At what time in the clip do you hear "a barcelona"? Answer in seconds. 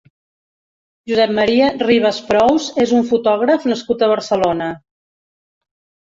4.01-4.71